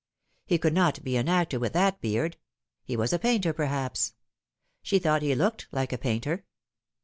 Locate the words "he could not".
0.47-1.03